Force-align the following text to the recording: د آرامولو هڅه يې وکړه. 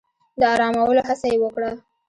د 0.39 0.41
آرامولو 0.53 1.01
هڅه 1.07 1.27
يې 1.31 1.37
وکړه. 1.41 1.71